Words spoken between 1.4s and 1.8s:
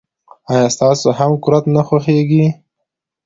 کورت